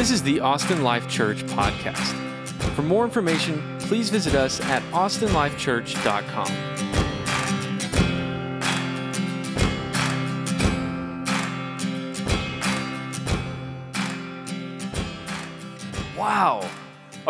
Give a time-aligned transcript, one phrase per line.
[0.00, 2.14] This is the Austin Life Church podcast.
[2.74, 6.69] For more information, please visit us at austinlifechurch.com.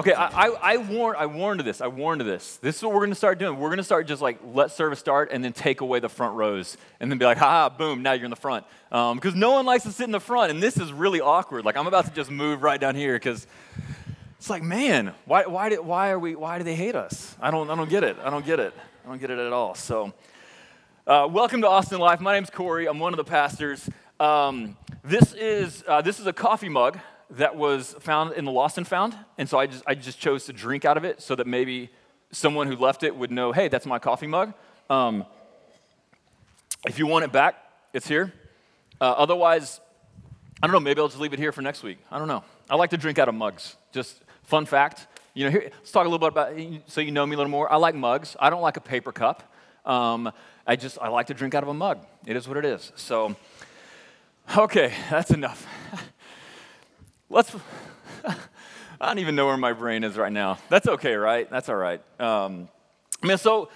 [0.01, 1.83] Okay, I, I, I, warned, I warned of this.
[1.83, 2.57] I warned of this.
[2.57, 3.59] This is what we're to start doing.
[3.59, 6.79] We're to start just like let service start and then take away the front rows
[7.01, 8.65] and then be like, ha, boom, now you're in the front.
[8.89, 11.67] Because um, no one likes to sit in the front, and this is really awkward.
[11.67, 13.47] Like I'm about to just move right down here because
[14.39, 16.35] it's like, man, why, why, did, why are we?
[16.35, 17.37] Why do they hate us?
[17.39, 18.17] I don't, I don't get it.
[18.25, 18.73] I don't get it.
[19.05, 19.75] I don't get it at all.
[19.75, 20.15] So,
[21.07, 22.23] uh, welcome to Austin Life.
[22.23, 22.87] My name's Corey.
[22.87, 23.87] I'm one of the pastors.
[24.19, 26.99] Um, this is uh, this is a coffee mug
[27.33, 29.17] that was found in the lost and found.
[29.39, 31.91] And so I just, I just chose to drink out of it so that maybe
[32.33, 34.55] someone who left it would know, hey, that's my coffee mug.
[34.89, 35.25] Um,
[36.87, 37.57] if you want it back,
[37.93, 38.33] it's here.
[39.01, 39.81] Uh, otherwise,
[40.63, 41.99] I don't know, maybe I'll just leave it here for next week.
[42.11, 42.45] I don't know.
[42.69, 43.77] I like to drink out of mugs.
[43.93, 45.07] Just fun fact.
[45.35, 47.51] You know, here, let's talk a little bit about, so you know me a little
[47.51, 47.71] more.
[47.73, 48.37] I like mugs.
[48.39, 49.43] I don't like a paper cup.
[49.87, 50.33] Um,
[50.67, 52.05] I just, I like to drink out of a mug.
[52.27, 52.93] It is what it is.
[52.97, 53.37] So,
[54.57, 55.67] okay, that's enough.
[57.33, 57.55] Let's,
[59.01, 60.59] I don't even know where my brain is right now.
[60.69, 61.49] That's okay, right?
[61.49, 62.03] That's all right.
[62.21, 62.69] Um,
[63.23, 63.69] man, so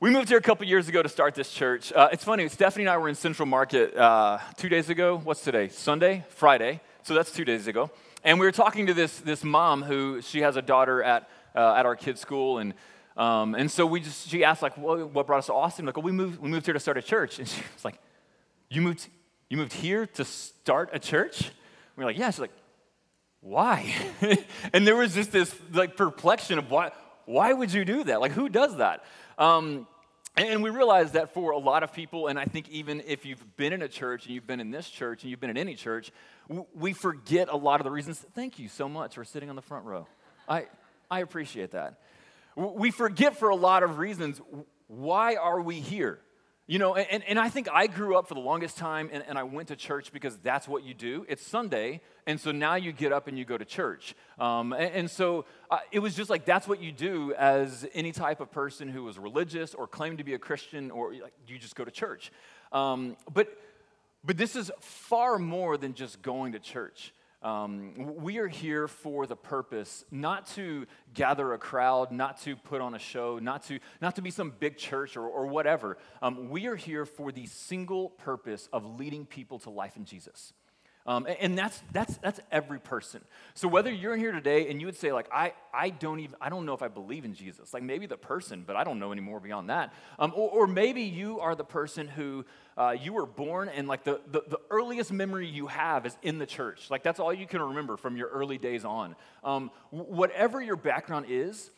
[0.00, 1.92] we moved here a couple years ago to start this church.
[1.92, 5.16] Uh, it's funny, Stephanie and I were in Central Market uh, two days ago.
[5.22, 5.68] What's today?
[5.68, 6.24] Sunday?
[6.30, 6.80] Friday.
[7.04, 7.88] So that's two days ago.
[8.24, 11.74] And we were talking to this, this mom who, she has a daughter at, uh,
[11.74, 12.58] at our kids' school.
[12.58, 12.74] And,
[13.16, 15.86] um, and so we just, she asked, like, well, what brought us to Austin?
[15.86, 17.38] Like, well, we moved, we moved here to start a church.
[17.38, 18.00] And she was like,
[18.68, 19.06] you moved,
[19.48, 21.52] you moved here to start a church?
[21.94, 22.30] we are like, yeah.
[22.30, 22.50] She's like,
[23.40, 23.94] why?
[24.72, 26.90] and there was just this like perplexion of why,
[27.24, 28.20] why would you do that?
[28.20, 29.04] Like, who does that?
[29.38, 29.86] Um,
[30.36, 33.56] and we realized that for a lot of people, and I think even if you've
[33.56, 35.74] been in a church and you've been in this church and you've been in any
[35.74, 36.12] church,
[36.74, 38.24] we forget a lot of the reasons.
[38.34, 40.06] Thank you so much for sitting on the front row.
[40.48, 40.66] I,
[41.10, 42.00] I appreciate that.
[42.54, 44.40] We forget for a lot of reasons
[44.86, 46.20] why are we here?
[46.70, 49.38] You know, and, and I think I grew up for the longest time and, and
[49.38, 51.24] I went to church because that's what you do.
[51.26, 54.14] It's Sunday, and so now you get up and you go to church.
[54.38, 58.12] Um, and, and, so uh, it was just like that's what you do as any
[58.12, 61.58] type of person who was religious or claimed to be a Christian, or like, you
[61.58, 62.30] just go to church.
[62.70, 63.48] Um, but,
[64.22, 67.14] but this is far more than just going to church.
[67.40, 72.80] Um, we are here for the purpose not to gather a crowd, not to put
[72.80, 75.98] on a show, not to, not to be some big church or, or whatever.
[76.20, 80.52] Um, we are here for the single purpose of leading people to life in Jesus.
[81.08, 83.24] Um, and that's, that's, that's every person.
[83.54, 86.36] So whether you're in here today and you would say, like, I, I don't even,
[86.38, 87.72] I don't know if I believe in Jesus.
[87.72, 89.94] Like maybe the person, but I don't know any more beyond that.
[90.18, 92.44] Um, or, or, maybe you are the person who
[92.76, 96.38] uh, you were born and like the, the, the, earliest memory you have is in
[96.38, 96.90] the church.
[96.90, 99.16] Like that's all you can remember from your early days on.
[99.42, 101.70] Um, whatever your background is,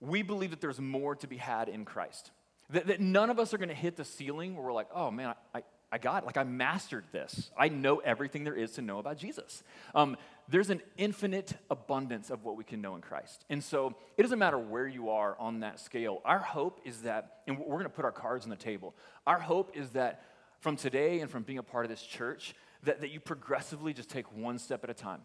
[0.00, 2.32] we believe that there's more to be had in Christ.
[2.70, 5.12] That, that none of us are going to hit the ceiling where we're like, oh
[5.12, 5.62] man, I,
[5.94, 6.26] I got it.
[6.26, 7.52] Like I mastered this.
[7.56, 9.62] I know everything there is to know about Jesus.
[9.94, 10.16] Um,
[10.48, 13.44] there's an infinite abundance of what we can know in Christ.
[13.48, 16.20] And so it doesn't matter where you are on that scale.
[16.24, 18.96] Our hope is that, and we're going to put our cards on the table.
[19.24, 20.24] Our hope is that
[20.58, 24.10] from today and from being a part of this church, that, that you progressively just
[24.10, 25.20] take one step at a time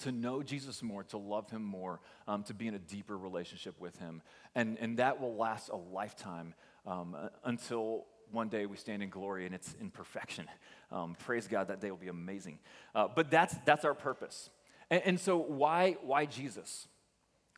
[0.00, 3.80] to know Jesus more, to love him more, um, to be in a deeper relationship
[3.80, 4.20] with him.
[4.54, 6.52] And, and that will last a lifetime
[6.86, 10.46] um, until one day we stand in glory and it's in perfection.
[10.90, 12.60] Um, praise God, that day will be amazing.
[12.94, 14.48] Uh, but that's, that's our purpose.
[14.88, 16.88] And, and, so, why, why Jesus?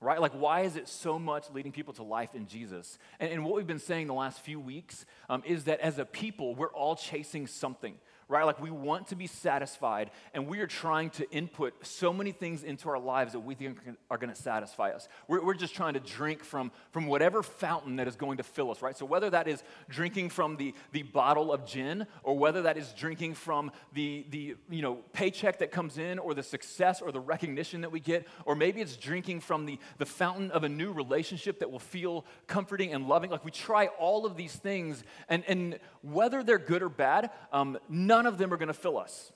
[0.00, 0.20] Right?
[0.20, 2.98] Like, why is it so much leading people to life in Jesus?
[3.20, 6.04] And, and what we've been saying the last few weeks um, is that as a
[6.04, 7.94] people, we're all chasing something
[8.30, 8.44] right?
[8.44, 12.62] Like we want to be satisfied, and we are trying to input so many things
[12.62, 13.78] into our lives that we think
[14.10, 15.08] are going to satisfy us.
[15.26, 18.70] We're, we're, just trying to drink from, from whatever fountain that is going to fill
[18.70, 18.96] us, right?
[18.96, 22.92] So whether that is drinking from the, the bottle of gin, or whether that is
[22.92, 27.20] drinking from the, the you know, paycheck that comes in, or the success or the
[27.20, 30.92] recognition that we get, or maybe it's drinking from the, the fountain of a new
[30.92, 33.30] relationship that will feel comforting and loving.
[33.30, 37.76] Like we try all of these things, and, and whether they're good or bad, um,
[37.88, 39.32] none none of them are going to fill us.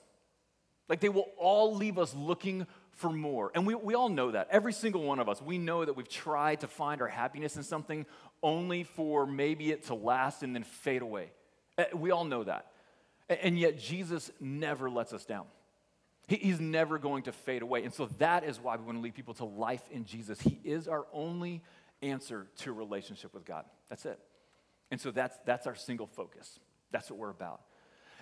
[0.87, 3.51] Like they will all leave us looking for more.
[3.55, 4.47] And we, we all know that.
[4.51, 7.63] Every single one of us, we know that we've tried to find our happiness in
[7.63, 8.05] something
[8.43, 11.31] only for maybe it to last and then fade away.
[11.79, 12.67] Eh, we all know that.
[13.27, 15.45] And yet Jesus never lets us down.
[16.27, 17.83] He's never going to fade away.
[17.83, 20.39] And so that is why we want to lead people to life in Jesus.
[20.39, 21.63] He is our only
[22.03, 23.65] answer to a relationship with God.
[23.89, 24.19] That's it.
[24.91, 26.59] And so that's, that's our single focus.
[26.91, 27.61] That's what we're about.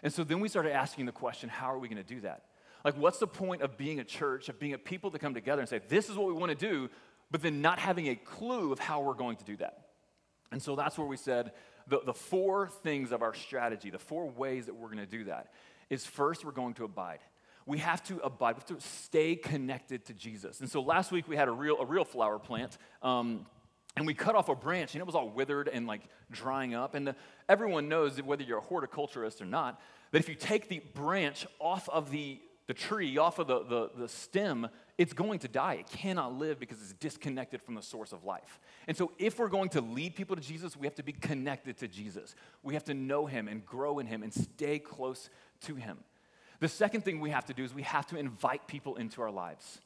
[0.04, 2.44] And so then we started asking the question how are we going to do that?
[2.84, 5.62] Like, what's the point of being a church, of being a people that come together
[5.62, 6.90] and say, this is what we want to do,
[7.32, 9.88] but then not having a clue of how we're going to do that?
[10.52, 11.54] And so that's where we said
[11.88, 15.26] the, the four things of our strategy, the four ways that we're going to do
[15.26, 15.52] that,
[15.90, 17.20] is first, we're going to abide.
[17.66, 20.60] We have to abide, we have to stay connected to Jesus.
[20.60, 22.78] And so last week we had a real, a real flower plant.
[23.02, 23.46] Um,
[23.95, 26.01] and we cut off a branch and it was all withered and like
[26.31, 26.95] drying up.
[26.95, 27.16] And the,
[27.48, 29.80] everyone knows that whether you're a horticulturist or not
[30.12, 33.92] that if you take the branch off of the, the tree off of the, the,
[33.95, 35.74] the stem it's going to die.
[35.75, 38.60] It cannot live because it's disconnected from the source of life.
[38.88, 41.78] And so if we're going to lead people to jesus we have to be connected
[41.78, 42.36] to jesus.
[42.63, 45.30] We have to know him and grow in him and stay close
[45.62, 46.00] to him.
[46.60, 49.31] The second thing we have to do is we have to invite people into our
[49.31, 49.80] lives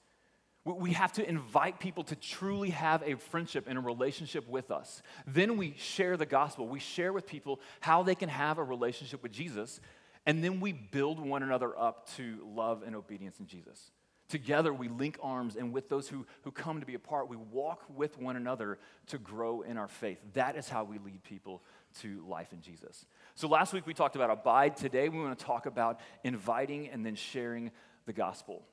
[0.76, 5.02] we have to invite people to truly have a friendship and a relationship with us.
[5.26, 6.68] Then we share the gospel.
[6.68, 9.80] We share with people how they can have a relationship with Jesus.
[10.26, 13.92] And then we build one another up to love and obedience in Jesus.
[14.30, 17.38] Together, we link arms, and with those who, who come to be a part, we
[17.38, 18.78] walk with one another
[19.08, 20.18] to grow in our faith.
[20.34, 21.64] That is how we lead people
[22.02, 23.06] to life in Jesus.
[23.36, 24.76] So, last week we talked about abide.
[24.76, 27.72] Today, we want to talk about inviting and then sharing
[28.06, 28.66] the gospel.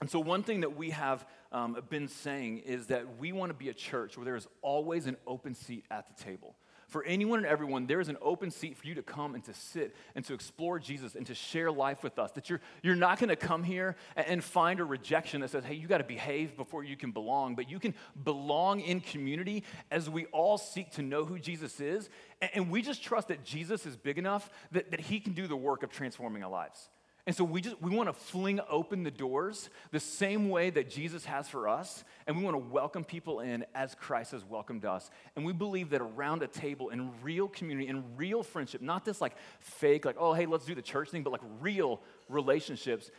[0.00, 3.54] And so, one thing that we have um, been saying is that we want to
[3.54, 6.54] be a church where there is always an open seat at the table.
[6.90, 9.54] For anyone and everyone, there is an open seat for you to come and to
[9.54, 12.32] sit and to explore Jesus and to share life with us.
[12.32, 15.74] That you're, you're not going to come here and find a rejection that says, hey,
[15.74, 17.94] you got to behave before you can belong, but you can
[18.24, 22.10] belong in community as we all seek to know who Jesus is.
[22.54, 25.56] And we just trust that Jesus is big enough that, that he can do the
[25.56, 26.88] work of transforming our lives.
[27.26, 30.88] And so we just we want to fling open the doors the same way that
[30.88, 34.84] Jesus has for us, and we want to welcome people in as Christ has welcomed
[34.84, 35.10] us.
[35.36, 39.20] And we believe that around a table in real community, in real friendship, not this
[39.20, 43.10] like fake, like, oh, hey, let's do the church thing, but like real relationships,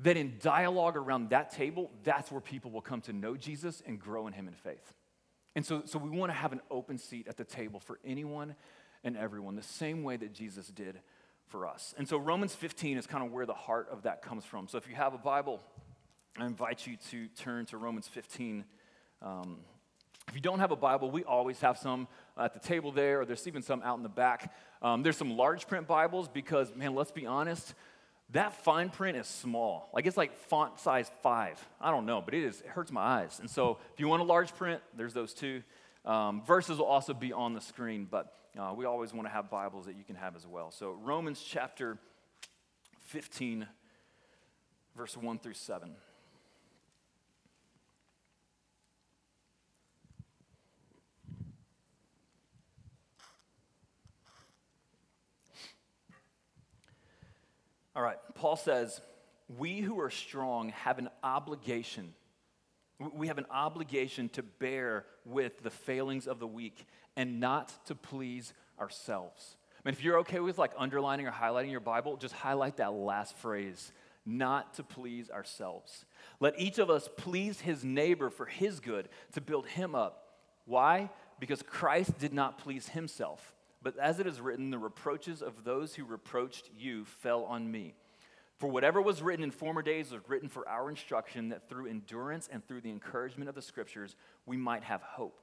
[0.00, 4.00] that in dialogue around that table, that's where people will come to know Jesus and
[4.00, 4.94] grow in him in faith.
[5.54, 8.54] And so, so we want to have an open seat at the table for anyone
[9.04, 11.00] and everyone, the same way that Jesus did
[11.52, 11.94] for us.
[11.98, 14.66] And so Romans 15 is kind of where the heart of that comes from.
[14.66, 15.60] So if you have a Bible,
[16.38, 18.64] I invite you to turn to Romans 15.
[19.20, 19.58] Um,
[20.28, 22.08] if you don't have a Bible, we always have some
[22.38, 24.54] at the table there, or there's even some out in the back.
[24.80, 27.74] Um, there's some large print Bibles because, man, let's be honest,
[28.30, 29.90] that fine print is small.
[29.92, 31.62] Like it's like font size five.
[31.82, 32.62] I don't know, but it is.
[32.62, 33.38] It hurts my eyes.
[33.40, 35.62] And so, if you want a large print, there's those two.
[36.06, 39.50] Um, verses will also be on the screen, but uh, we always want to have
[39.50, 40.70] Bibles that you can have as well.
[40.70, 41.96] So, Romans chapter
[43.00, 43.66] 15,
[44.96, 45.90] verse 1 through 7.
[57.94, 59.00] All right, Paul says,
[59.58, 62.14] We who are strong have an obligation
[63.14, 66.86] we have an obligation to bear with the failings of the weak
[67.16, 69.56] and not to please ourselves.
[69.84, 72.92] I mean, if you're okay with like underlining or highlighting your Bible, just highlight that
[72.92, 73.92] last phrase
[74.24, 76.04] not to please ourselves.
[76.40, 80.36] Let each of us please his neighbor for his good, to build him up.
[80.64, 81.10] Why?
[81.40, 83.54] Because Christ did not please himself.
[83.82, 87.94] But as it is written, the reproaches of those who reproached you fell on me.
[88.58, 92.48] For whatever was written in former days was written for our instruction, that through endurance
[92.52, 94.14] and through the encouragement of the scriptures,
[94.46, 95.40] we might have hope.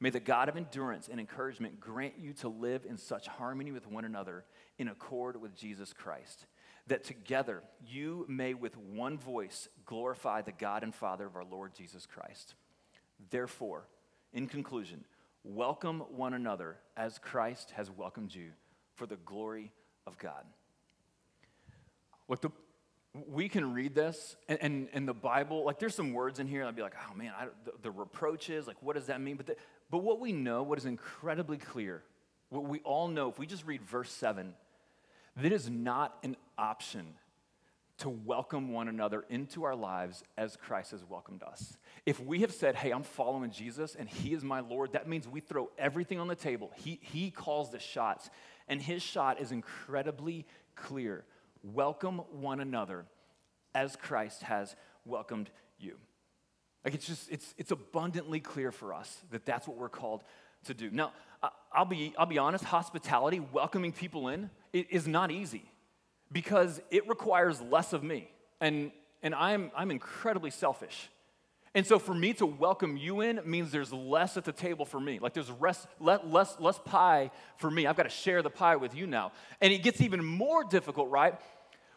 [0.00, 3.86] May the God of endurance and encouragement grant you to live in such harmony with
[3.86, 4.44] one another
[4.78, 6.46] in accord with Jesus Christ,
[6.86, 11.74] that together you may with one voice glorify the God and Father of our Lord
[11.74, 12.54] Jesus Christ.
[13.28, 13.88] Therefore,
[14.32, 15.04] in conclusion,
[15.44, 18.52] welcome one another as Christ has welcomed you
[18.94, 19.70] for the glory
[20.06, 20.44] of God.
[22.26, 22.50] Look, the,
[23.28, 26.64] we can read this and, and, and, the Bible, like there's some words in here,
[26.64, 29.36] I'd be like, oh man, I, the, the, reproaches, like what does that mean?
[29.36, 29.56] But, the,
[29.90, 32.02] but what we know, what is incredibly clear,
[32.48, 34.54] what we all know, if we just read verse 7,
[35.36, 37.14] that is not an option
[37.98, 41.76] to welcome one another into our lives as Christ has welcomed us.
[42.06, 45.28] If we have said, hey, I'm following Jesus and he is my Lord, that means
[45.28, 46.70] we throw everything on the table.
[46.76, 48.30] He, he calls the shots,
[48.68, 51.24] and his shot is incredibly clear
[51.62, 53.04] welcome one another
[53.74, 55.50] as Christ has welcomed.
[56.84, 60.22] Like it's just, it's, it's abundantly clear for us that that's what we're called
[60.64, 60.90] to do.
[60.90, 61.12] Now,
[61.72, 65.64] I'll be, I'll be honest, hospitality, welcoming people in, it is not easy
[66.32, 68.30] because it requires less of me.
[68.60, 71.10] And, and I'm, I'm incredibly selfish.
[71.74, 74.98] And so for me to welcome you in means there's less at the table for
[74.98, 75.18] me.
[75.20, 77.86] Like there's less, less, less pie for me.
[77.86, 79.32] I've got to share the pie with you now.
[79.60, 81.38] And it gets even more difficult, right?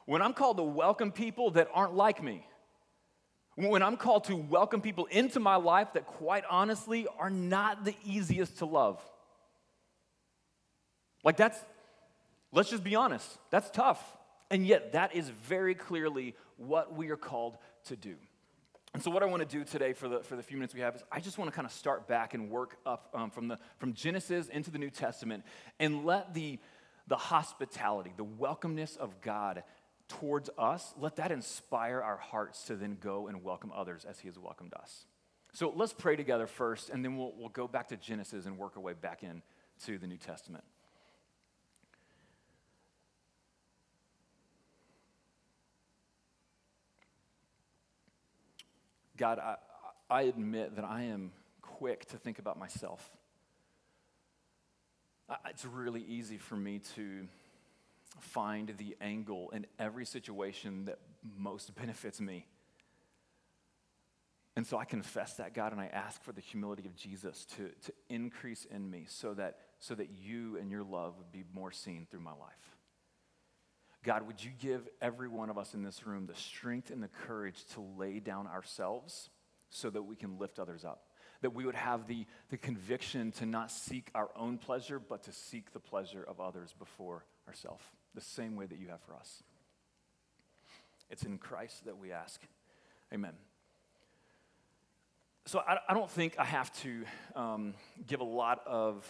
[0.06, 2.46] when I'm called to welcome people that aren't like me,
[3.55, 7.95] when I'm called to welcome people into my life that, quite honestly, are not the
[8.05, 9.03] easiest to love.
[11.24, 11.57] Like, that's,
[12.51, 14.01] let's just be honest, that's tough.
[14.50, 18.15] And yet, that is very clearly what we are called to do.
[18.93, 20.81] And so, what I want to do today for the, for the few minutes we
[20.81, 23.48] have is I just want to kind of start back and work up um, from,
[23.48, 25.43] the, from Genesis into the New Testament
[25.79, 26.60] and let the,
[27.07, 29.63] the hospitality, the welcomeness of God
[30.20, 34.27] towards us, let that inspire our hearts to then go and welcome others as He
[34.27, 35.05] has welcomed us.
[35.53, 38.74] So, let's pray together first, and then we'll, we'll go back to Genesis and work
[38.75, 39.41] our way back in
[39.86, 40.63] to the New Testament.
[49.15, 49.55] God, I,
[50.10, 53.12] I admit that I am quick to think about myself.
[55.50, 57.27] It's really easy for me to
[58.20, 61.00] find the angle in every situation that
[61.38, 62.48] most benefits me.
[64.55, 67.70] And so I confess that, God, and I ask for the humility of Jesus to,
[67.86, 71.72] to increase in me so that, so that you and your love would be more
[71.72, 72.77] seen through my life.
[74.03, 77.08] God, would you give every one of us in this room the strength and the
[77.08, 79.29] courage to lay down ourselves
[79.70, 81.08] so that we can lift others up?
[81.41, 85.32] That we would have the, the conviction to not seek our own pleasure, but to
[85.32, 87.84] seek the pleasure of others before ourselves,
[88.15, 89.43] the same way that you have for us.
[91.10, 92.41] It's in Christ that we ask.
[93.13, 93.34] Amen.
[95.46, 97.03] So I, I don't think I have to
[97.36, 97.74] um,
[98.08, 99.05] give a lot of,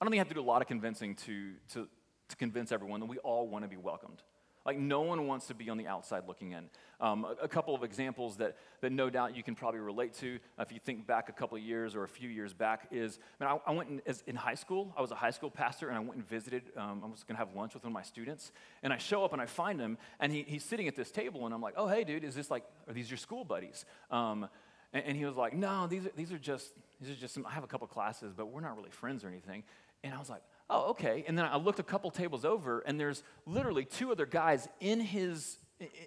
[0.00, 1.88] I don't think I have to do a lot of convincing to, to,
[2.28, 4.22] to convince everyone that we all want to be welcomed.
[4.66, 6.68] Like, no one wants to be on the outside looking in.
[7.00, 10.38] Um, a, a, couple of examples that, that no doubt you can probably relate to
[10.58, 13.18] uh, if you think back a couple of years or a few years back is
[13.40, 15.96] I, I went in, as, in high school, I was a high school pastor, and
[15.96, 16.64] I went and visited.
[16.76, 18.50] Um, I was going to have lunch with one of my students.
[18.82, 21.44] And I show up and I find him, and he, he's sitting at this table,
[21.44, 23.84] and I'm like, oh, hey, dude, is this like, are these your school buddies?
[24.10, 24.48] Um,
[24.92, 27.46] and, and, he was like, no, these are, these are just, these are just some,
[27.46, 29.62] I have a couple classes, but we're not really friends or anything.
[30.02, 31.24] And I was like, oh, okay.
[31.26, 35.00] And then I looked a couple tables over, and there's literally two other guys in
[35.00, 35.58] his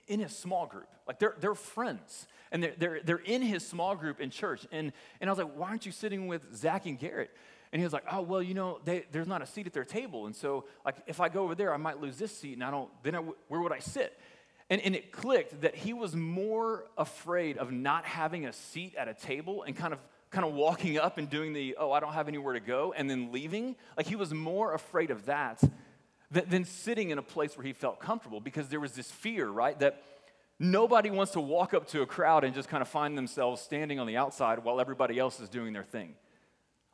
[0.07, 0.87] in his small group.
[1.07, 2.27] Like they're, they're friends.
[2.51, 4.65] And they're, they're, they're in his small group in church.
[4.71, 7.29] And, and I was like, why aren't you sitting with Zach and Garrett?
[7.71, 9.85] And he was like, oh, well, you know, they, there's not a seat at their
[9.85, 10.25] table.
[10.25, 12.53] And so, like, if I go over there, I might lose this seat.
[12.53, 14.19] And I don't, then I, where would I sit?
[14.71, 19.07] And, and it clicked that he was more afraid of not having a seat at
[19.07, 19.99] a table and kind of
[20.31, 23.09] kind of walking up and doing the, oh, I don't have anywhere to go, and
[23.09, 23.75] then leaving.
[23.98, 25.62] Like he was more afraid of that
[26.31, 29.50] than, than sitting in a place where he felt comfortable because there was this fear,
[29.50, 29.77] right?
[29.79, 30.03] That
[30.59, 34.00] nobody wants to walk up to a crowd and just kind of find themselves standing
[34.00, 36.13] on the outside while everybody else is doing their thing.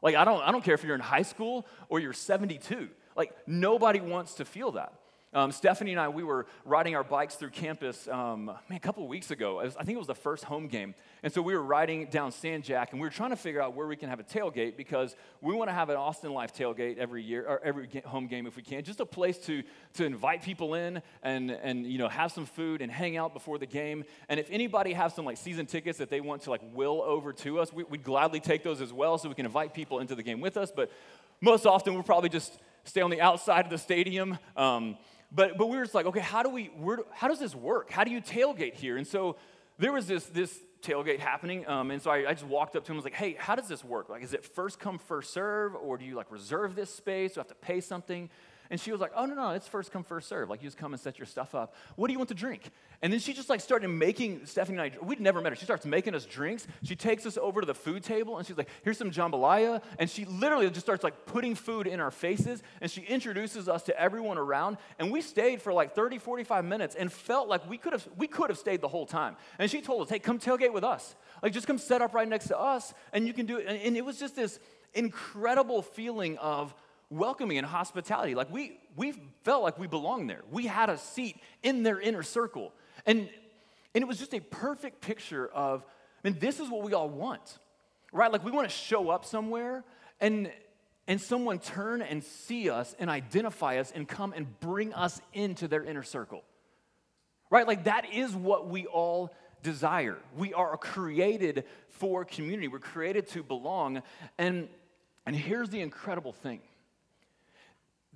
[0.01, 2.89] Like, I don't, I don't care if you're in high school or you're 72.
[3.15, 4.93] Like, nobody wants to feel that.
[5.35, 9.05] Um, Stephanie and I, we were riding our bikes through campus, um, man, a couple
[9.05, 9.55] weeks ago.
[9.55, 10.95] Was, I think it was the first home game.
[11.23, 13.75] And so we were riding down San Jac, and we were trying to figure out
[13.75, 16.97] where we can have a tailgate because we want to have an Austin Life tailgate
[16.97, 18.81] every year, or every home game if we can.
[18.85, 19.61] Just a place to,
[19.95, 23.57] to invite people in and, and, you know, have some food and hang out before
[23.57, 24.05] the game.
[24.29, 27.33] And if anybody has some, like, season tickets that they want to, like, will over
[27.33, 30.15] to us, we, we'd gladly take those as well so we can invite people into
[30.15, 30.71] the game with us.
[30.73, 30.89] But
[31.41, 34.37] most often, we'll probably just stay on the outside of the stadium.
[34.55, 34.97] Um,
[35.31, 37.91] but, but we were just like, okay, how do we, where, how does this work?
[37.91, 38.97] How do you tailgate here?
[38.97, 39.35] And so
[39.77, 41.67] there was this, this tailgate happening.
[41.67, 43.55] Um, and so I, I, just walked up to him and was like, hey, how
[43.55, 44.09] does this work?
[44.09, 45.75] Like, is it first come, first serve?
[45.75, 47.33] Or do you like reserve this space?
[47.33, 48.29] Do you have to pay something?
[48.69, 50.49] And she was like, oh, no, no, it's first come, first serve.
[50.49, 51.75] Like, you just come and set your stuff up.
[51.95, 52.71] What do you want to drink?
[53.01, 55.55] And then she just like started making, Stephanie and I, we'd never met her.
[55.55, 56.65] She starts making us drinks.
[56.83, 59.81] She takes us over to the food table and she's like, here's some jambalaya.
[59.99, 63.83] And she literally just starts like putting food in our faces and she introduces us
[63.83, 64.77] to everyone around.
[64.97, 68.27] And we stayed for like 30, 45 minutes and felt like we could have, we
[68.27, 69.35] could have stayed the whole time.
[69.59, 71.15] And she told us, hey, come tailgate with us.
[71.43, 73.67] Like, just come set up right next to us and you can do it.
[73.67, 74.59] And it was just this
[74.93, 76.73] incredible feeling of,
[77.09, 78.35] welcoming and hospitality.
[78.35, 80.43] Like we, we felt like we belonged there.
[80.51, 82.73] We had a seat in their inner circle.
[83.05, 83.29] And,
[83.93, 85.83] and it was just a perfect picture of,
[86.23, 87.59] I mean, this is what we all want,
[88.11, 88.31] right?
[88.31, 89.83] Like we want to show up somewhere
[90.19, 90.51] and,
[91.07, 95.67] and someone turn and see us and identify us and come and bring us into
[95.67, 96.43] their inner circle,
[97.49, 97.67] right?
[97.67, 99.31] Like that is what we all
[99.61, 100.17] desire.
[100.37, 102.67] We are created for community.
[102.67, 104.01] We're created to belong.
[104.37, 104.67] And,
[105.25, 106.61] and here's the incredible thing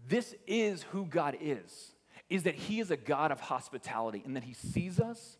[0.10, 1.94] this is who God is,
[2.30, 5.38] is that he is a God of hospitality and that he sees us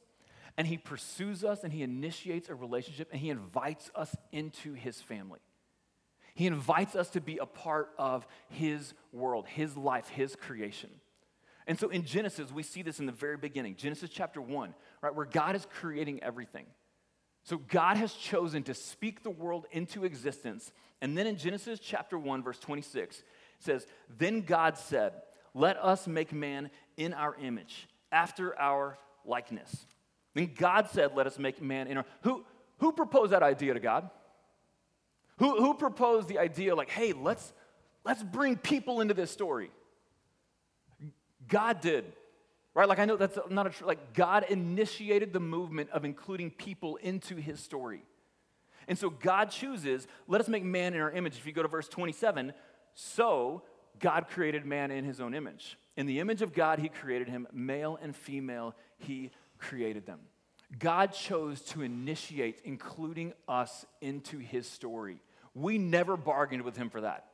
[0.58, 5.02] and he pursues us and he initiates a relationship and he invites us into his
[5.02, 5.40] family.
[6.36, 10.90] He invites us to be a part of his world, his life, his creation.
[11.68, 15.14] And so in Genesis, we see this in the very beginning, Genesis chapter 1, right,
[15.14, 16.66] where God is creating everything.
[17.44, 20.72] So God has chosen to speak the world into existence.
[21.02, 23.24] And then in Genesis chapter 1, verse 26,
[23.60, 23.88] it says,
[24.18, 25.14] Then God said,
[25.54, 29.86] Let us make man in our image, after our likeness.
[30.34, 32.06] Then God said, Let us make man in our.
[32.22, 32.46] Who,
[32.78, 34.10] who proposed that idea to God?
[35.40, 37.54] Who, who proposed the idea, like, hey, let's,
[38.04, 39.72] let's bring people into this story?
[41.48, 42.06] God did.
[42.76, 42.88] Right?
[42.88, 46.98] Like, I know that's not a true, like, God initiated the movement of including people
[46.98, 48.04] into his story.
[48.88, 51.38] And so God chooses, let us make man in our image.
[51.38, 52.54] If you go to verse 27,
[52.94, 53.64] so
[54.00, 55.78] God created man in his own image.
[55.98, 60.20] In the image of God, he created him, male and female, he created them.
[60.78, 65.22] God chose to initiate including us into his story.
[65.56, 67.26] We never bargained with him for that.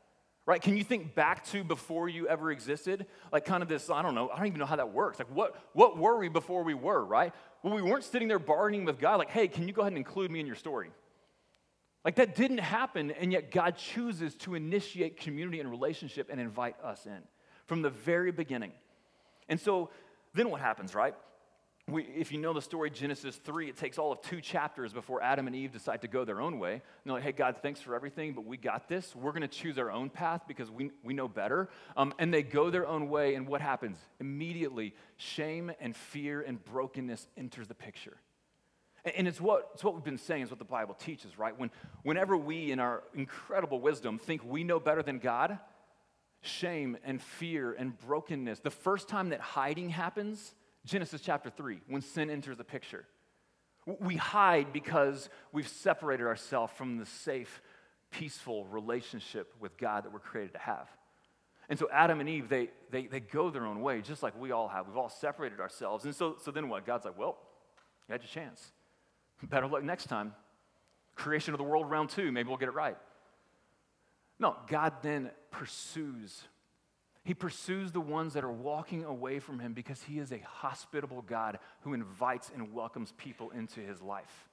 [0.46, 0.62] Right?
[0.62, 3.08] Can you think back to before you ever existed?
[3.32, 5.18] Like kind of this, I don't know, I don't even know how that works.
[5.18, 7.34] Like what what were we before we were, right?
[7.64, 9.98] Well, we weren't sitting there bargaining with God like, "Hey, can you go ahead and
[9.98, 10.92] include me in your story?"
[12.06, 16.76] Like that didn't happen, and yet God chooses to initiate community and relationship and invite
[16.84, 17.22] us in
[17.66, 18.72] from the very beginning.
[19.50, 19.90] And so
[20.34, 21.16] then what happens, right?
[21.88, 25.22] we, if you know the story, Genesis 3, it takes all of two chapters before
[25.22, 26.74] Adam and Eve decide to go their own way.
[26.74, 29.16] And they're like, hey, God, thanks for everything, but we got this.
[29.16, 31.70] We're going to choose our own path because we, we know better.
[31.96, 33.98] Um, and they go their own way, and what happens?
[34.20, 38.18] Immediately, shame and fear and brokenness enters the picture.
[39.16, 41.58] And, it's, what, it's what we've been saying, is what the Bible teaches, right?
[41.58, 41.70] When,
[42.04, 45.60] whenever we, in our incredible wisdom, think we know better than God,
[46.42, 52.02] shame and fear and brokenness, the first time that hiding happens, Genesis chapter 3, when
[52.02, 53.06] sin enters the picture.
[54.00, 57.62] We hide because we've separated ourselves from the safe,
[58.10, 60.88] peaceful relationship with God that we're created to have.
[61.70, 64.52] And so Adam and Eve, they, they, they go their own way, just like we
[64.52, 64.88] all have.
[64.88, 66.06] We've all separated ourselves.
[66.06, 66.86] And so, so then what?
[66.86, 67.38] God's like, well,
[68.08, 68.72] you had your chance.
[69.44, 70.34] Better luck next time.
[71.16, 72.98] Creation of the world, round two, maybe we'll get it right.
[74.40, 76.44] No, God then pursues
[77.26, 81.24] he pursues the ones that are walking away from him because he is a hospitable
[81.24, 84.48] God who invites and welcomes people into his life.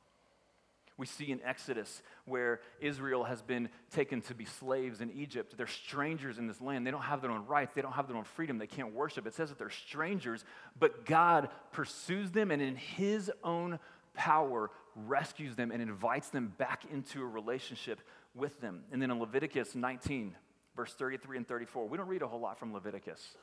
[0.97, 5.55] We see in Exodus where Israel has been taken to be slaves in Egypt.
[5.57, 6.87] They're strangers in this land.
[6.87, 7.75] They don't have their own rights.
[7.75, 8.57] They don't have their own freedom.
[8.57, 9.27] They can't worship.
[9.27, 10.43] It says that they're strangers,
[10.79, 13.81] but God pursues them and in his own
[14.15, 18.01] power rescues them and invites them back into a relationship
[18.35, 18.85] with them.
[18.93, 20.35] And then in Leviticus 19,
[20.77, 21.87] verse 33 and 34.
[21.89, 23.37] We don't read a whole lot from Leviticus.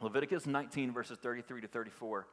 [0.00, 2.26] Leviticus 19, verses 33 to 34.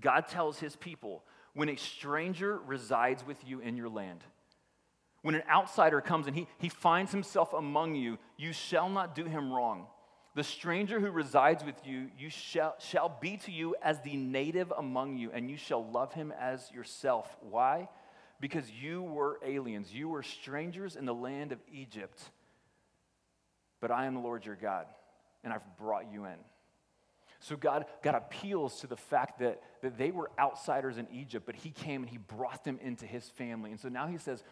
[0.00, 4.22] God tells his people, when a stranger resides with you in your land,
[5.22, 9.24] when an outsider comes and he, he finds himself among you, you shall not do
[9.24, 9.86] him wrong.
[10.38, 14.72] The stranger who resides with you, you shall, shall be to you as the native
[14.78, 17.36] among you, and you shall love him as yourself.
[17.40, 17.88] Why?
[18.38, 19.92] Because you were aliens.
[19.92, 22.22] You were strangers in the land of Egypt.
[23.80, 24.86] But I am the Lord your God,
[25.42, 26.38] and I've brought you in.
[27.40, 31.56] So God, God appeals to the fact that, that they were outsiders in Egypt, but
[31.56, 33.72] he came and he brought them into his family.
[33.72, 34.44] And so now he says,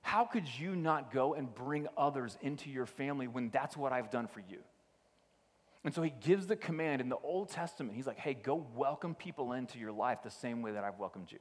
[0.00, 4.10] How could you not go and bring others into your family when that's what I've
[4.10, 4.60] done for you?
[5.84, 7.94] And so he gives the command in the Old Testament.
[7.94, 11.30] He's like, Hey, go welcome people into your life the same way that I've welcomed
[11.30, 11.38] you.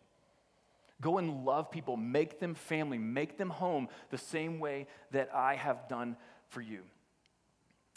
[1.00, 5.56] Go and love people, make them family, make them home the same way that I
[5.56, 6.17] have done
[6.50, 6.82] for you.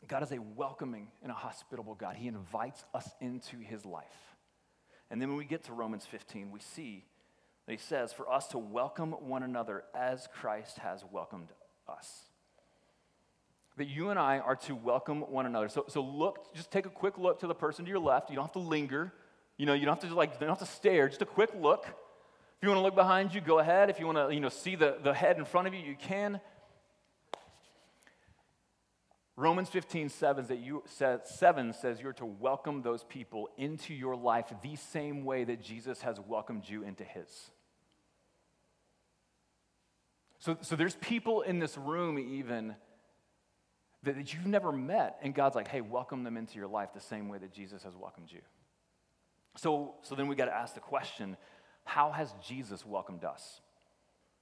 [0.07, 2.16] God is a welcoming and a hospitable God.
[2.16, 4.05] He invites us into his life.
[5.11, 7.05] And then when we get to Romans 15, we see
[7.66, 11.48] that he says, For us to welcome one another as Christ has welcomed
[11.88, 12.29] us.
[13.76, 15.68] That you and I are to welcome one another.
[15.68, 18.30] So, so look, just take a quick look to the person to your left.
[18.30, 19.12] You don't have to linger.
[19.56, 21.09] You know, you don't have to like, you don't have to stare.
[21.09, 21.87] Just a quick look.
[21.87, 23.88] If you want to look behind you, go ahead.
[23.88, 25.96] If you want to, you know, see the, the head in front of you, you
[25.96, 26.40] can.
[29.40, 34.14] Romans 15, 7, that you, says, 7 says you're to welcome those people into your
[34.14, 37.50] life the same way that Jesus has welcomed you into his.
[40.40, 42.74] So, so there's people in this room, even
[44.02, 47.00] that, that you've never met, and God's like, hey, welcome them into your life the
[47.00, 48.40] same way that Jesus has welcomed you.
[49.56, 51.36] So, so then we got to ask the question
[51.84, 53.60] how has Jesus welcomed us?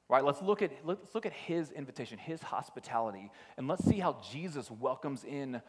[0.09, 0.25] Right?
[0.25, 4.71] Let's look at let's look at his invitation, his hospitality, and let's see how Jesus
[4.71, 5.63] welcomes in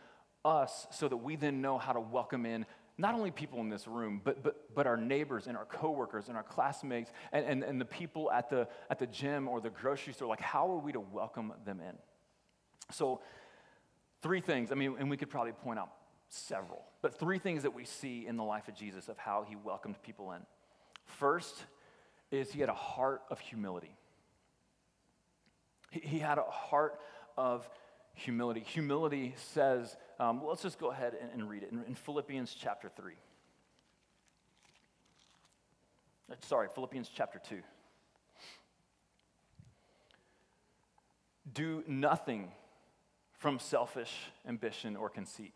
[0.43, 2.65] us so that we then know how to welcome in
[2.99, 6.35] not only people in this room, but, but, but our neighbors and our coworkers and
[6.35, 10.11] our classmates and, and, and the people at the, at the gym or the grocery
[10.11, 10.27] store.
[10.27, 11.95] Like, how are we to welcome them in?
[12.91, 13.21] So,
[14.21, 14.71] three things.
[14.71, 15.89] I mean, and we could probably point out
[16.29, 19.55] several, but three things that we see in the life of Jesus of how he
[19.55, 20.41] welcomed people in.
[21.05, 21.55] First
[22.31, 23.95] is he had a heart of humility.
[25.91, 26.99] He, he had a heart
[27.37, 27.67] of
[28.13, 28.59] humility.
[28.61, 32.89] Humility says, um, let's just go ahead and, and read it in, in Philippians chapter
[32.95, 33.13] 3.
[36.31, 37.59] Uh, sorry, Philippians chapter 2.
[41.51, 42.51] Do nothing
[43.39, 44.13] from selfish
[44.47, 45.55] ambition or conceit.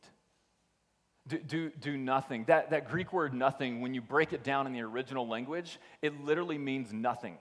[1.28, 2.46] Do, do, do nothing.
[2.46, 6.26] That, that Greek word nothing, when you break it down in the original language, it
[6.26, 7.38] literally means nothing.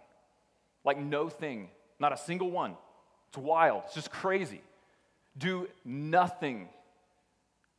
[0.84, 2.76] Like no thing, not a single one.
[3.28, 4.60] It's wild, it's just crazy.
[5.38, 6.68] Do nothing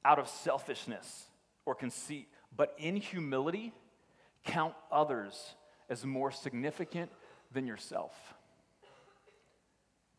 [0.04, 1.26] out of selfishness
[1.66, 3.72] or conceit, but in humility,
[4.44, 5.54] count others
[5.90, 7.12] as more significant
[7.54, 8.34] than yourself.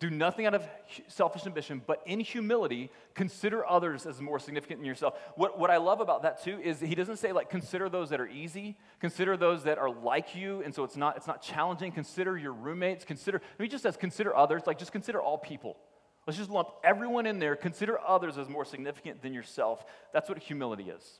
[0.04, 0.68] Do nothing out of
[1.08, 5.14] selfish ambition, but in humility, consider others as more significant than yourself.
[5.34, 8.20] What, what I love about that too is he doesn't say, like, consider those that
[8.20, 11.90] are easy, consider those that are like you, and so it's not, it's not challenging.
[11.90, 15.78] Consider your roommates, consider, he just says, consider others, like, just consider all people.
[16.26, 19.86] Let's just lump everyone in there, consider others as more significant than yourself.
[20.12, 21.18] That's what humility is,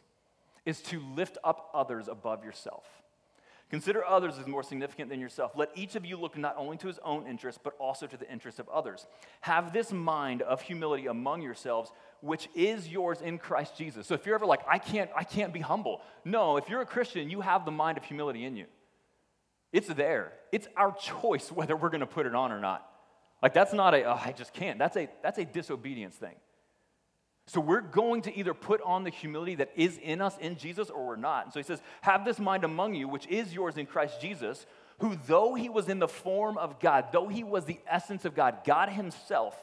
[0.67, 2.85] is to lift up others above yourself.
[3.75, 5.51] Consider others as more significant than yourself.
[5.57, 8.31] Let each of you look not only to his own interest, but also to the
[8.31, 9.05] interest of others.
[9.41, 14.07] Have this mind of humility among yourselves, which is yours in Christ Jesus.
[14.07, 16.03] So if you're ever like, I can't, I can't be humble.
[16.25, 18.67] No, if you're a Christian, you have the mind of humility in you.
[19.73, 20.35] It's there.
[20.53, 22.89] It's our choice whether we're going to put it on or not.
[23.43, 24.79] Like that's not a, oh, I just can't.
[24.79, 26.37] That's a, that's a disobedience thing.
[27.47, 30.89] So we're going to either put on the humility that is in us in Jesus
[30.89, 31.45] or we're not.
[31.45, 34.65] And so he says, Have this mind among you, which is yours in Christ Jesus,
[34.99, 38.35] who, though he was in the form of God, though he was the essence of
[38.35, 39.55] God, God himself,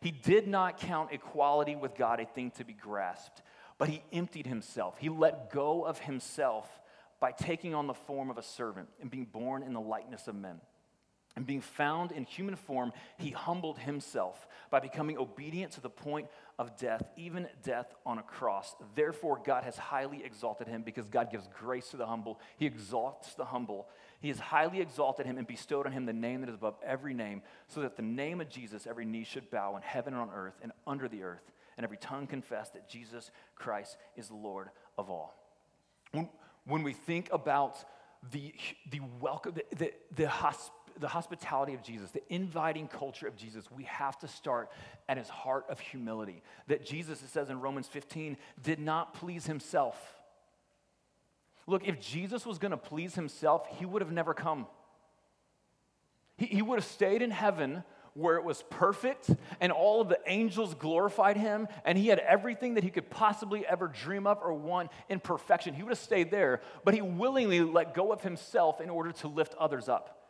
[0.00, 3.42] he did not count equality with God a thing to be grasped,
[3.78, 4.96] but he emptied himself.
[4.98, 6.68] He let go of himself
[7.18, 10.34] by taking on the form of a servant and being born in the likeness of
[10.34, 10.60] men.
[11.36, 16.28] And being found in human form, he humbled himself by becoming obedient to the point
[16.58, 18.74] of death, even death on a cross.
[18.94, 22.40] Therefore, God has highly exalted him because God gives grace to the humble.
[22.56, 23.86] He exalts the humble.
[24.20, 27.12] He has highly exalted him and bestowed on him the name that is above every
[27.12, 30.30] name, so that the name of Jesus every knee should bow in heaven and on
[30.34, 35.10] earth and under the earth, and every tongue confess that Jesus Christ is Lord of
[35.10, 35.34] all.
[36.12, 36.30] When,
[36.64, 37.76] when we think about
[38.32, 38.54] the,
[38.90, 43.70] the welcome, the, the, the hospitality, the hospitality of Jesus, the inviting culture of Jesus,
[43.70, 44.70] we have to start
[45.08, 46.42] at his heart of humility.
[46.68, 49.96] That Jesus, it says in Romans 15, did not please himself.
[51.66, 54.66] Look, if Jesus was going to please himself, he would have never come.
[56.36, 57.82] He, he would have stayed in heaven
[58.14, 59.28] where it was perfect
[59.60, 63.66] and all of the angels glorified him and he had everything that he could possibly
[63.66, 65.74] ever dream of or want in perfection.
[65.74, 69.28] He would have stayed there, but he willingly let go of himself in order to
[69.28, 70.25] lift others up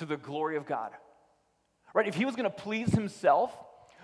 [0.00, 0.90] to the glory of God.
[1.94, 2.08] Right?
[2.08, 3.56] If he was going to please himself,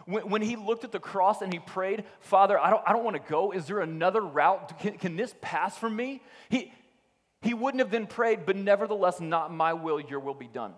[0.05, 3.03] when, when, he looked at the cross and he prayed, Father, I don't, I don't
[3.03, 3.53] want to go.
[3.53, 4.79] Is there another route?
[4.79, 6.23] Can, can this pass from me?
[6.51, 6.71] He,
[7.41, 10.75] he wouldn't have then prayed, but nevertheless, not my will, your will be done.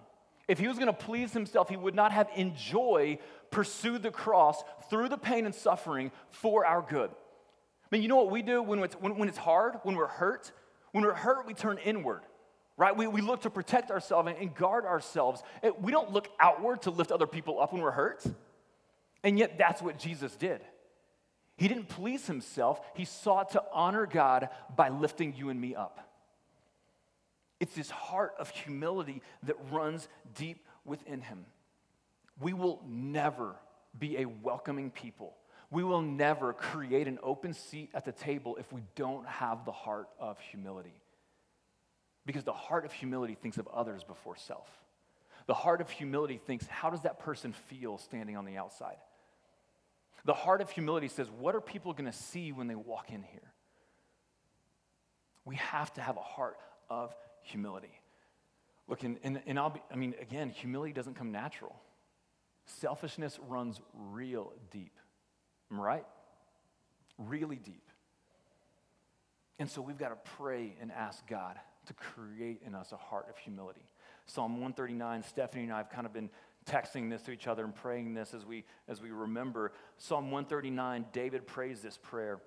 [0.46, 3.18] If he was going to please himself, he would not have in joy
[3.50, 7.10] pursued the cross through the pain and suffering for our good.
[7.10, 10.06] I mean, you know what we do when it's, when, when it's hard, when we're
[10.06, 10.52] hurt?
[10.92, 12.22] When we're hurt, we turn inward
[12.78, 12.96] right?
[12.96, 15.42] We, we look to protect ourselves and guard ourselves.
[15.80, 18.24] We don't look outward to lift other people up when we're hurt.
[19.22, 20.62] And yet, that's what Jesus did.
[21.56, 26.08] He didn't please himself, he sought to honor God by lifting you and me up.
[27.58, 31.44] It's this heart of humility that runs deep within him.
[32.40, 33.56] We will never
[33.98, 35.34] be a welcoming people.
[35.72, 39.72] We will never create an open seat at the table if we don't have the
[39.72, 40.94] heart of humility.
[42.28, 44.68] Because the heart of humility thinks of others before self.
[45.46, 48.98] The heart of humility thinks, how does that person feel standing on the outside?
[50.26, 53.22] The heart of humility says, what are people going to see when they walk in
[53.22, 53.50] here?
[55.46, 56.58] We have to have a heart
[56.90, 57.98] of humility.
[58.88, 61.80] Look, and, and, and I'll be, I mean, again, humility doesn't come natural.
[62.66, 63.80] Selfishness runs
[64.12, 64.98] real deep.
[65.72, 66.06] Am I right?
[67.16, 67.88] Really deep.
[69.58, 71.56] And so we've got to pray and ask God
[71.88, 73.84] to create in us a heart of humility.
[74.26, 76.30] Psalm 139, Stephanie and I have kind of been
[76.66, 79.72] texting this to each other and praying this as we as we remember.
[79.96, 82.40] Psalm 139, David prays this prayer.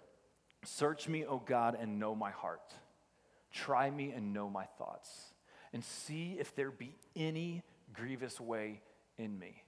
[0.64, 2.74] Search me, O God, and know my heart.
[3.52, 5.10] Try me and know my thoughts,
[5.74, 8.80] and see if there be any grievous way
[9.18, 9.64] in me,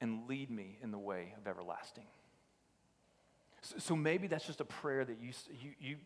[0.00, 2.04] and lead me in the way of everlasting.
[3.62, 5.30] So, so maybe that's just a prayer that you,
[5.62, 5.96] you, you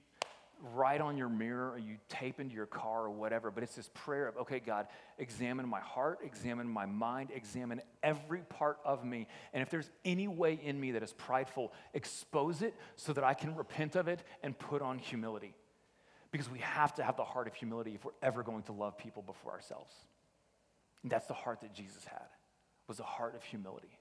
[0.75, 3.91] write on your mirror or you tape into your car or whatever, but it's this
[3.95, 4.87] prayer of, okay, God,
[5.19, 9.27] examine my heart, examine my mind, examine every part of me.
[9.53, 13.35] And if there's any way in me that is prideful, expose it so that I
[13.35, 15.55] can repent of it and put on humility.
[16.31, 18.99] Because we have to have the heart of humility if we're ever going to love
[18.99, 19.95] people before ourselves.
[21.03, 22.27] And that's the heart that Jesus had,
[22.87, 23.99] was a heart of humility.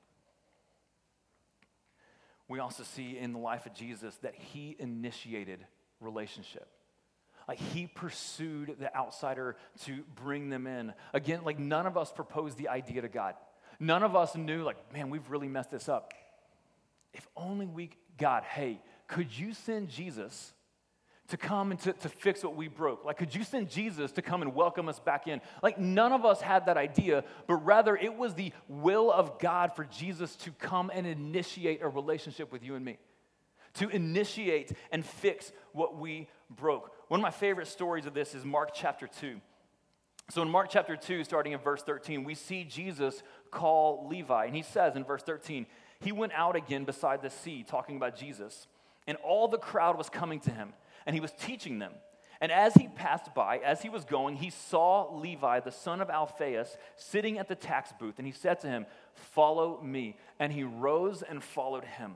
[2.50, 5.66] We also see in the life of Jesus that he initiated
[6.00, 6.68] relationship.
[7.48, 9.56] Like he pursued the outsider
[9.86, 10.94] to bring them in.
[11.14, 13.36] Again, like none of us proposed the idea to God.
[13.80, 16.14] None of us knew, like, man, we've really messed this up.
[17.14, 20.54] If only we, God, hey, could you send Jesus
[21.28, 23.06] to come and to, to fix what we broke?
[23.06, 25.42] Like, could you send Jesus to come and welcome us back in?
[25.62, 29.76] Like, none of us had that idea, but rather it was the will of God
[29.76, 32.98] for Jesus to come and initiate a relationship with you and me,
[33.78, 36.92] to initiate and fix what we broke.
[37.08, 39.40] One of my favorite stories of this is Mark chapter 2.
[40.30, 44.56] So, in Mark chapter 2, starting in verse 13, we see Jesus call Levi, and
[44.56, 45.66] he says in verse 13,
[46.02, 48.68] he went out again beside the sea, talking about Jesus,
[49.08, 50.74] and all the crowd was coming to him
[51.08, 51.94] and he was teaching them.
[52.40, 56.12] And as he passed by, as he was going, he saw Levi, the son of
[56.12, 58.86] Alphaeus, sitting at the tax booth, and he said to him,
[59.16, 60.18] Follow me.
[60.38, 62.16] And he rose and followed him.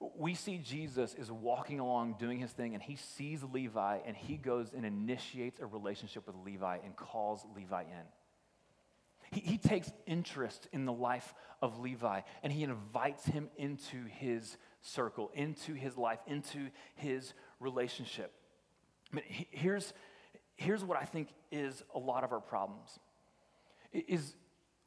[0.00, 4.36] We see Jesus is walking along doing his thing, and he sees Levi, and he
[4.36, 8.06] goes and initiates a relationship with Levi and calls Levi in.
[9.30, 14.58] He, he takes interest in the life of Levi, and he invites him into his
[14.82, 18.32] circle, into his life, into his relationship.
[19.12, 19.92] I mean, here's,
[20.56, 22.98] here's what I think is a lot of our problems
[23.92, 24.34] is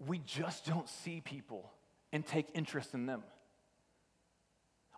[0.05, 1.71] we just don't see people
[2.11, 3.23] and take interest in them.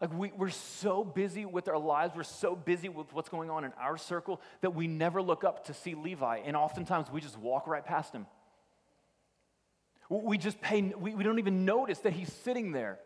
[0.02, 3.64] Like we, we're so busy with our lives, we're so busy with what's going on
[3.64, 7.38] in our circle that we never look up to see Levi, and oftentimes we just
[7.38, 8.26] walk right past him.
[10.10, 13.00] We just pay, we, we don't even notice that he's sitting there.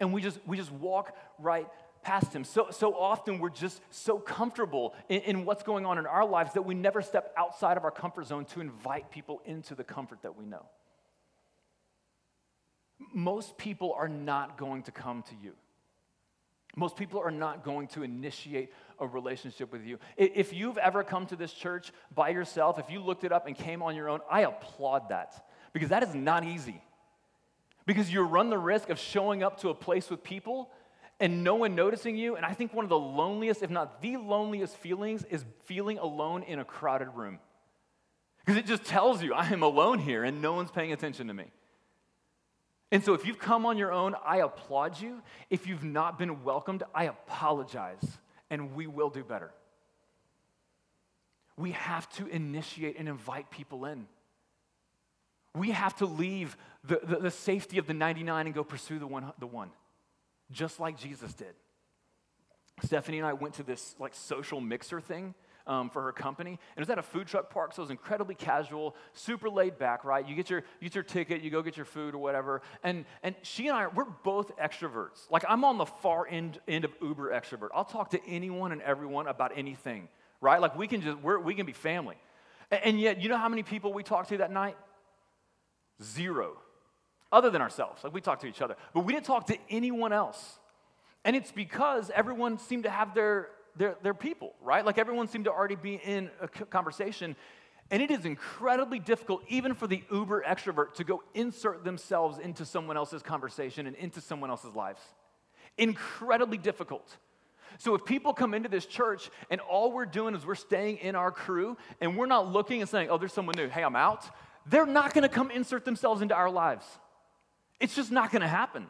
[0.00, 1.66] And we just, we just walk right
[2.02, 2.44] past him.
[2.44, 6.54] So, so often we're just so comfortable in, in, what's going on in our lives
[6.54, 10.22] that we never step outside of our comfort zone to invite people into the comfort
[10.22, 10.66] that we know.
[13.14, 15.52] Most people are not going to come to you.
[16.76, 19.98] Most people are not going to initiate a relationship with you.
[20.18, 23.56] If you've ever come to this church by yourself, if you looked it up and
[23.56, 26.82] came on your own, I applaud that because that is not easy.
[27.86, 30.70] Because you run the risk of showing up to a place with people
[31.18, 32.36] and no one noticing you.
[32.36, 36.42] And I think one of the loneliest, if not the loneliest feelings, is feeling alone
[36.42, 37.38] in a crowded room.
[38.44, 41.34] Because it just tells you, I am alone here and no one's paying attention to
[41.34, 41.46] me.
[42.92, 45.22] And so if you've come on your own, I applaud you.
[45.50, 48.18] If you've not been welcomed, I apologize,
[48.48, 49.50] and we will do better.
[51.56, 54.06] We have to initiate and invite people in.
[55.54, 59.06] We have to leave the, the, the, safety of the 99 and go pursue the
[59.06, 59.70] one, the one,
[60.52, 61.54] just like Jesus did.
[62.84, 65.34] Stephanie and I went to this like social mixer thing
[65.66, 67.90] um, for her company, and it was at a food truck park, so it was
[67.90, 70.26] incredibly casual, super laid back, right?
[70.26, 73.04] You get your, you get your ticket, you go get your food or whatever, and,
[73.22, 75.30] and she and I, we're both extroverts.
[75.30, 77.68] Like I'm on the far end, end of uber extrovert.
[77.74, 80.08] I'll talk to anyone and everyone about anything,
[80.40, 80.60] right?
[80.60, 82.16] Like we can just, we're, we can be family.
[82.70, 84.76] And, and yet, you know how many people we talked to that night?
[86.02, 86.58] Zero.
[87.32, 88.04] Other than ourselves.
[88.04, 88.76] Like we talked to each other.
[88.94, 90.58] But we didn't talk to anyone else.
[91.24, 94.84] And it's because everyone seemed to have their, their, their people, right?
[94.84, 97.36] Like everyone seemed to already be in a conversation.
[97.90, 102.64] And it is incredibly difficult, even for the uber extrovert, to go insert themselves into
[102.64, 105.00] someone else's conversation and into someone else's lives.
[105.78, 107.16] Incredibly difficult.
[107.78, 111.14] So if people come into this church and all we're doing is we're staying in
[111.14, 114.24] our crew and we're not looking and saying, oh, there's someone new, hey, I'm out,
[114.66, 116.86] they're not to come insert themselves into our lives.
[117.78, 118.86] It's just not to happen.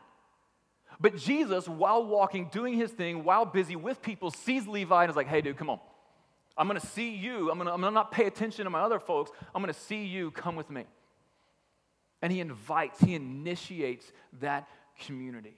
[1.01, 5.17] But Jesus, while walking, doing his thing, while busy with people, sees Levi and is
[5.17, 5.79] like, hey, dude, come on.
[6.57, 7.51] I'm going to see you.
[7.51, 9.31] I'm going I'm to not pay attention to my other folks.
[9.55, 10.31] I'm going to see you.
[10.31, 10.85] Come with me.
[12.23, 14.67] And he invites, he initiates that
[15.01, 15.57] community.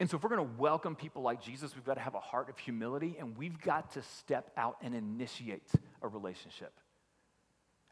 [0.00, 2.20] And so, if we're going to welcome people like Jesus, we've got to have a
[2.20, 5.68] heart of humility and we've got to step out and initiate
[6.00, 6.72] a relationship.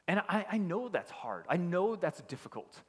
[0.08, 2.80] And I, I know that's hard, I know that's difficult.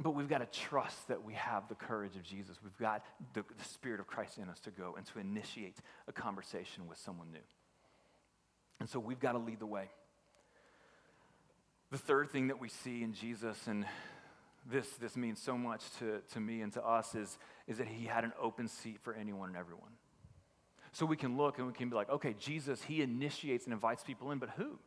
[0.00, 2.56] But we've got to trust that we have the courage of Jesus.
[2.62, 6.12] We've got the, the, Spirit of Christ in us to go and to initiate a
[6.12, 7.40] conversation with someone new.
[8.78, 9.90] And so we've got to lead the way.
[11.90, 13.86] The third thing that we see in Jesus, and
[14.70, 18.06] this, this means so much to, to me and to us, is, is that he
[18.06, 19.90] had an open seat for anyone and everyone.
[20.92, 24.04] So we can look and we can be like, okay, Jesus, he initiates and invites
[24.04, 24.78] people in, but who?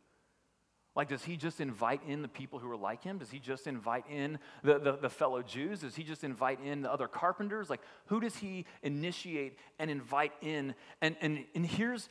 [0.94, 3.16] Like, does he just invite in the people who are like him?
[3.16, 5.80] Does he just invite in the, the, the, fellow Jews?
[5.80, 7.70] Does he just invite in the other carpenters?
[7.70, 10.74] Like, who does he initiate and invite in?
[11.00, 12.10] And, and, and here's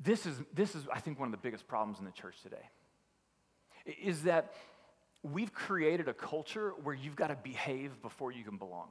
[0.00, 2.68] this is, this is, I think, one of the biggest problems in the church today
[4.02, 4.52] is that
[5.22, 8.88] we've created a culture where you've got to behave before you can belong.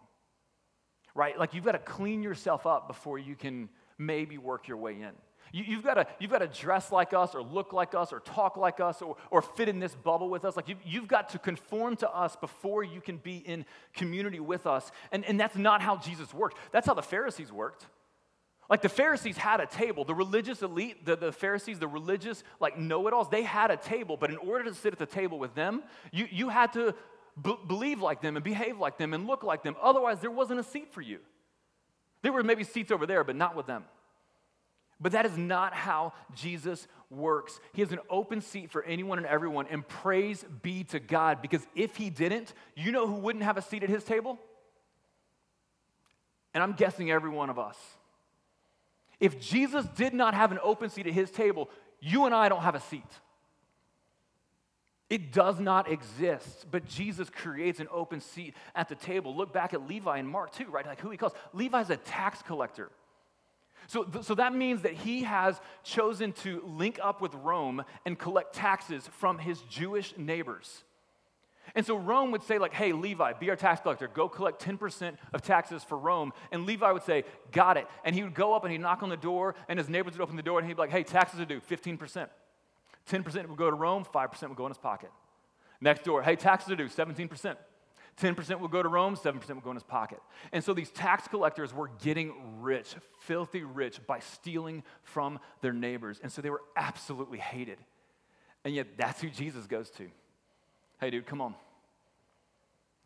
[1.16, 1.38] Right?
[1.38, 5.12] Like, you've got to clean yourself up before you can maybe work your way in.
[5.52, 8.22] You, have got to, you've got to dress like us or look like us or
[8.22, 10.56] talk like us or, or fit in this bubble with us.
[10.56, 14.66] Like you've, you've got to conform to us before you can be in community with
[14.66, 14.92] us.
[15.12, 16.58] And, and that's not how Jesus worked.
[16.72, 17.86] That's how the Pharisees worked.
[18.70, 20.06] Like the Pharisees had a table.
[20.06, 23.78] The religious elite, the, the Pharisees, the religious, like know it alls, they had a
[23.78, 24.18] table.
[24.18, 26.96] But in order to sit at the table with them, you, you had to
[27.42, 29.76] b- believe like them and behave like them and look like them.
[29.82, 31.20] Otherwise, there wasn't a seat for you.
[32.24, 33.84] There were maybe seats over there, but not with them.
[35.04, 37.60] But that is not how Jesus works.
[37.74, 41.62] He has an open seat for anyone and everyone, and praise be to God, because
[41.76, 44.40] if he didn't, you know who wouldn't have a seat at his table?
[46.54, 47.78] And I'm guessing every one of us.
[49.20, 52.62] If Jesus did not have an open seat at his table, you and I don't
[52.62, 53.04] have a seat.
[55.10, 59.36] It does not exist, but Jesus creates an open seat at the table.
[59.36, 60.86] Look back at Levi and Mark 2, right?
[60.86, 61.34] Like who he calls.
[61.52, 62.90] Levi's a tax collector.
[63.88, 68.54] So, so that means that he has chosen to link up with Rome and collect
[68.54, 70.84] taxes from his Jewish neighbors.
[71.76, 74.08] And so Rome would say, like, hey, Levi, be our tax collector.
[74.08, 76.32] Go collect 10% of taxes for Rome.
[76.52, 77.88] And Levi would say, got it.
[78.04, 80.22] And he would go up and he'd knock on the door, and his neighbors would
[80.22, 82.28] open the door, and he'd be like, hey, taxes are due, 15%.
[83.10, 85.10] 10% would go to Rome, 5% would go in his pocket.
[85.82, 87.56] Next door, hey, taxes are due, 17%.
[88.22, 90.20] 10% will go to Rome, 7% will go in his pocket.
[90.52, 96.20] And so these tax collectors were getting rich, filthy rich, by stealing from their neighbors.
[96.22, 97.80] And so they were absolutely hated.
[98.64, 100.10] And yet that's who Jesus goes to.
[101.00, 101.56] Hey, dude, come on.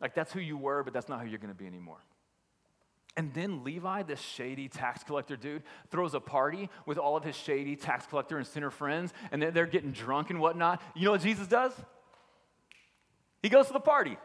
[0.00, 1.98] Like, that's who you were, but that's not who you're going to be anymore.
[3.16, 7.34] And then Levi, this shady tax collector dude, throws a party with all of his
[7.34, 10.80] shady tax collector and sinner friends, and they're getting drunk and whatnot.
[10.94, 11.72] You know what Jesus does?
[13.42, 14.16] He goes to the party.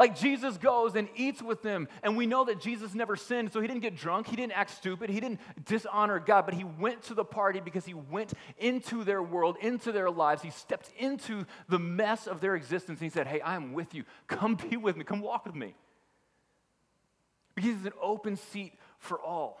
[0.00, 3.60] Like Jesus goes and eats with them, and we know that Jesus never sinned, so
[3.60, 7.02] he didn't get drunk, he didn't act stupid, he didn't dishonor God, but he went
[7.02, 10.40] to the party because he went into their world, into their lives.
[10.40, 13.94] He stepped into the mess of their existence, and he said, Hey, I am with
[13.94, 14.04] you.
[14.26, 15.74] Come be with me, come walk with me.
[17.54, 19.60] Because it's an open seat for all.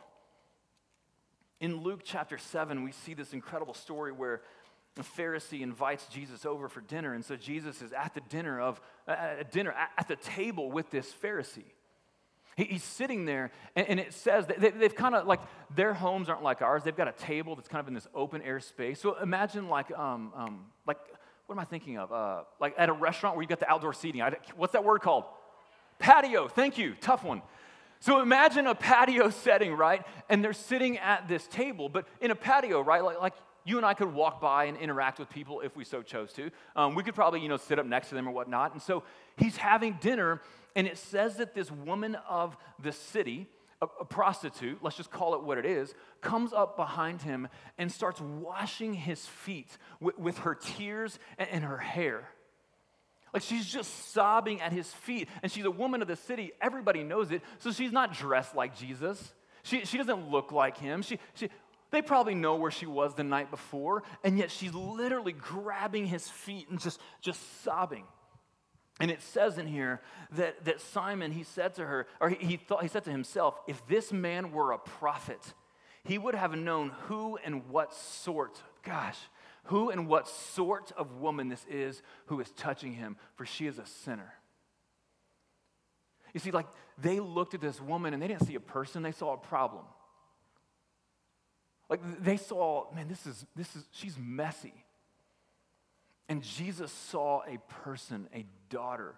[1.60, 4.40] In Luke chapter 7, we see this incredible story where
[4.98, 8.80] a Pharisee invites Jesus over for dinner, and so Jesus is at the dinner of
[9.06, 11.72] at dinner at the table with this Pharisee.
[12.56, 15.40] he's sitting there, and, it says that they, have kind of like
[15.74, 16.82] their homes aren't like ours.
[16.82, 19.00] They've got a table that's kind of in this open air space.
[19.00, 20.98] So imagine like um, um, like
[21.46, 22.12] what am I thinking of?
[22.12, 24.22] Uh, like at a restaurant where you've got the outdoor seating.
[24.22, 25.24] I, what's that word called?
[25.98, 26.48] Patio.
[26.48, 26.94] Thank you.
[27.00, 27.42] Tough one.
[28.00, 30.02] So imagine a patio setting, right?
[30.28, 33.04] And they're sitting at this table, but in a patio, right?
[33.04, 36.02] Like, like you and I could walk by and interact with people if we so
[36.02, 36.50] chose to.
[36.76, 38.72] Um, we could probably, you know, sit up next to them or whatnot.
[38.72, 39.02] And so
[39.36, 40.40] he's having dinner,
[40.74, 43.46] and it says that this woman of the city,
[43.82, 47.90] a, a prostitute, let's just call it what it is, comes up behind him and
[47.90, 52.28] starts washing his feet with, with her tears and, and her hair.
[53.32, 55.28] Like she's just sobbing at his feet.
[55.42, 56.52] And she's a woman of the city.
[56.60, 57.42] Everybody knows it.
[57.58, 59.32] So she's not dressed like Jesus.
[59.62, 61.02] She, she doesn't look like him.
[61.02, 61.48] She, she,
[61.90, 66.28] they probably know where she was the night before, and yet she's literally grabbing his
[66.28, 68.04] feet and just, just sobbing.
[69.00, 70.00] And it says in here
[70.32, 73.58] that, that Simon, he said to her, or he, he, thought, he said to himself,
[73.66, 75.40] if this man were a prophet,
[76.04, 79.16] he would have known who and what sort, gosh,
[79.64, 83.78] who and what sort of woman this is who is touching him, for she is
[83.78, 84.34] a sinner.
[86.34, 86.66] You see, like
[86.98, 89.84] they looked at this woman and they didn't see a person, they saw a problem.
[91.90, 94.72] Like they saw, man, this is, this is, she's messy.
[96.28, 99.16] And Jesus saw a person, a daughter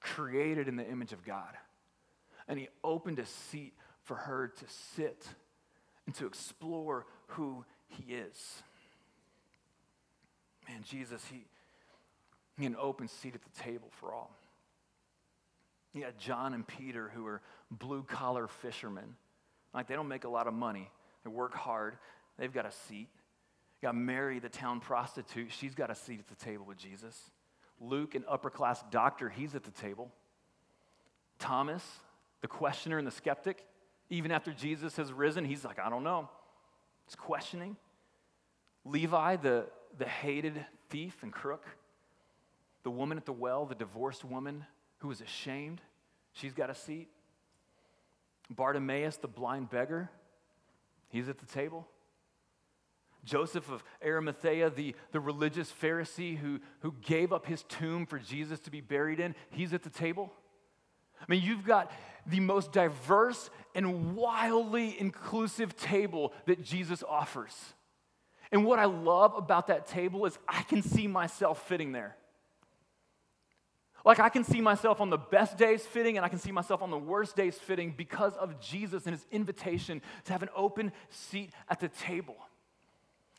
[0.00, 1.54] created in the image of God.
[2.48, 4.64] And he opened a seat for her to
[4.96, 5.24] sit
[6.06, 8.62] and to explore who he is.
[10.68, 11.44] Man, Jesus, he,
[12.56, 14.36] he had an open seat at the table for all.
[15.94, 17.40] You had John and Peter, who are
[17.70, 19.14] blue collar fishermen.
[19.72, 20.90] Like, they don't make a lot of money,
[21.24, 21.96] they work hard,
[22.38, 23.08] they've got a seat.
[23.80, 27.30] You got Mary, the town prostitute, she's got a seat at the table with Jesus.
[27.80, 30.10] Luke, an upper class doctor, he's at the table.
[31.38, 31.82] Thomas,
[32.42, 33.64] the questioner and the skeptic,
[34.10, 36.28] even after Jesus has risen, he's like, I don't know.
[37.06, 37.76] He's questioning.
[38.84, 39.66] Levi, the,
[39.98, 41.64] the hated thief and crook.
[42.82, 44.64] The woman at the well, the divorced woman
[44.98, 45.80] who was ashamed,
[46.32, 47.08] she's got a seat.
[48.50, 50.10] Bartimaeus, the blind beggar,
[51.10, 51.86] he's at the table.
[53.24, 58.60] Joseph of Arimathea, the, the religious Pharisee who, who gave up his tomb for Jesus
[58.60, 60.32] to be buried in, he's at the table.
[61.20, 61.92] I mean, you've got
[62.26, 67.54] the most diverse and wildly inclusive table that Jesus offers.
[68.52, 72.16] And what I love about that table is I can see myself fitting there.
[74.04, 76.82] Like I can see myself on the best days fitting, and I can see myself
[76.82, 80.92] on the worst days fitting because of Jesus and his invitation to have an open
[81.10, 82.36] seat at the table.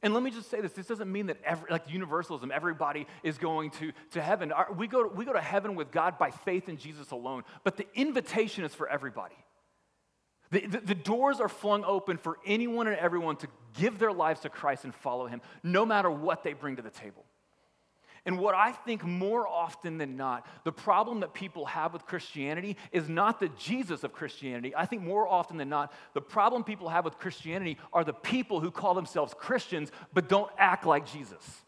[0.04, 3.38] And let me just say this this doesn't mean that, every, like universalism, everybody is
[3.38, 4.52] going to, to heaven.
[4.52, 7.44] Our, we, go to, we go to heaven with God by faith in Jesus alone,
[7.64, 9.36] but the invitation is for everybody.
[10.50, 14.42] The, the, the, doors are flung open for anyone and everyone to give their lives
[14.42, 17.24] to Christ and follow Him, no matter what they bring to the table.
[18.26, 22.78] And what I think more often than not, the problem that people have with Christianity
[22.92, 24.76] is not the Jesus of Christianity.
[24.76, 28.60] I think more often than not, the problem people have with Christianity are the people
[28.60, 31.62] who call themselves Christians but don't act like Jesus.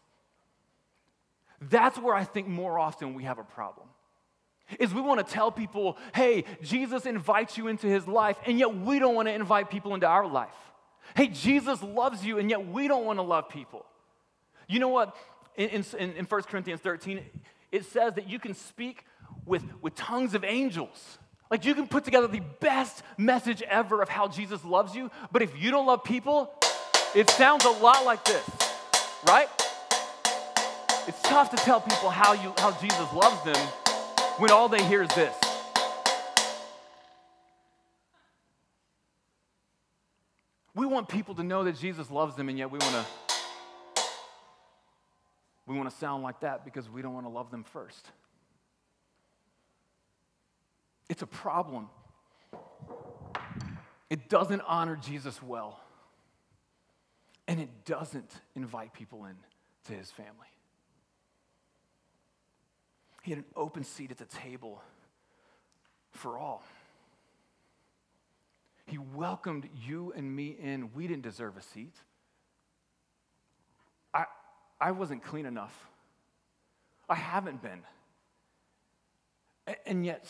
[1.60, 3.88] That's where I think more often we have a problem.
[4.78, 8.74] Is we want to tell people, hey, Jesus invites you into his life, and yet
[8.74, 10.54] we don't want to invite people into our life.
[11.16, 13.84] Hey, Jesus loves you, and yet we don't want to love people.
[14.66, 15.14] You know what?
[15.56, 17.20] In, in, in 1 Corinthians 13,
[17.70, 19.04] it says that you can speak
[19.44, 21.18] with, with tongues of angels.
[21.50, 25.42] Like you can put together the best message ever of how Jesus loves you, but
[25.42, 26.52] if you don't love people,
[27.14, 28.48] it sounds a lot like this,
[29.28, 29.48] right?
[31.06, 33.68] It's tough to tell people how, you, how Jesus loves them
[34.38, 35.34] when all they hear is this.
[40.74, 43.23] We want people to know that Jesus loves them, and yet we want to
[45.66, 48.10] we want to sound like that because we don't want to love them first.
[51.08, 51.88] It's a problem.
[54.10, 55.80] It doesn't honor Jesus well.
[57.46, 59.36] And it doesn't invite people in
[59.86, 60.48] to his family.
[63.22, 64.82] He had an open seat at the table
[66.10, 66.62] for all.
[68.86, 70.92] He welcomed you and me in.
[70.94, 71.94] We didn't deserve a seat.
[74.80, 75.74] I, wasn't clean enough.
[77.08, 77.82] I haven't been.
[79.86, 80.26] And yet,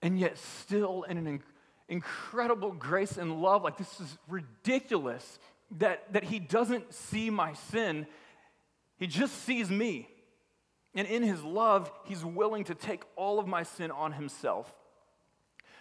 [0.00, 1.42] and yet still in an
[1.88, 5.38] incredible grace and love, like this is ridiculous
[5.78, 8.06] that, that he doesn't see my sin,
[8.96, 10.08] he just sees me.
[10.94, 14.72] And in his love, he's willing to take all of my sin on himself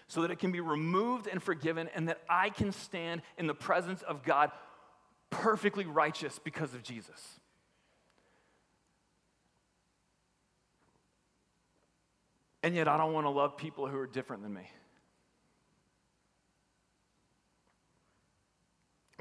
[0.08, 3.54] so that it can be removed and forgiven, and that I can stand in the
[3.54, 4.52] presence of God
[5.30, 7.40] perfectly righteous because of Jesus.
[12.68, 14.70] And yet, I don't want to love people who are different than me.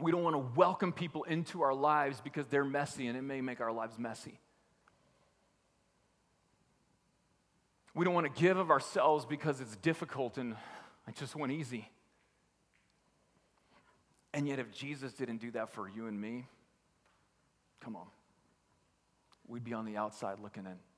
[0.02, 3.40] We don't want to welcome people into our lives because they're messy and it may
[3.40, 4.40] make our lives messy.
[7.94, 10.56] We don't want to give of ourselves because it's difficult and
[11.06, 11.88] it just went easy.
[14.34, 16.48] And yet, if Jesus didn't do that for you and me,
[17.78, 18.08] come on,
[19.46, 20.95] we'd be on the outside looking in.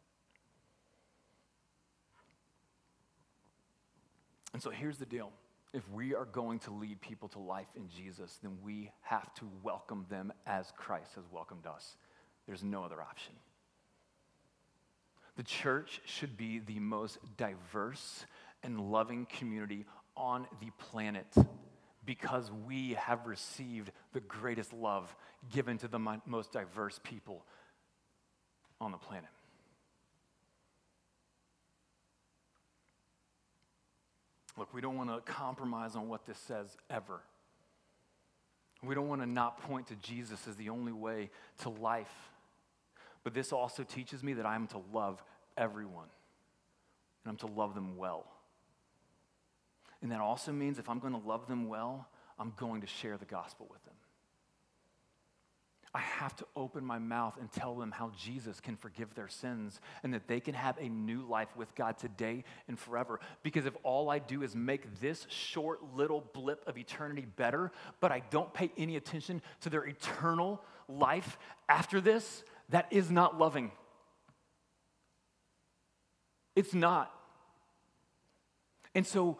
[4.52, 5.30] And so here's the deal.
[5.72, 9.48] If we are going to lead people to life in Jesus, then we have to
[9.62, 11.96] welcome them as Christ has welcomed us.
[12.46, 13.34] There's no other option.
[15.36, 18.24] The church should be the most diverse
[18.62, 19.84] and loving community
[20.16, 21.26] on the planet
[22.04, 25.14] because we have received the greatest love
[25.52, 27.44] given to the most diverse people
[28.80, 29.28] on the planet.
[34.58, 37.20] Look, we don't want to compromise on what this says ever.
[38.82, 41.30] We don't want to not point to Jesus as the only way
[41.62, 42.12] to life.
[43.22, 45.22] But this also teaches me that I am to love
[45.56, 46.08] everyone.
[47.24, 48.26] and I'm to love them well.
[50.02, 52.06] And that also means if I'm going to love them well,
[52.38, 53.94] I'm going to share the gospel with them.
[55.94, 59.80] I have to open my mouth and tell them how Jesus can forgive their sins
[60.02, 63.20] and that they can have a new life with God today and forever.
[63.42, 68.12] Because if all I do is make this short little blip of eternity better, but
[68.12, 73.72] I don't pay any attention to their eternal life after this, that is not loving.
[76.54, 77.12] It's not.
[78.94, 79.38] And so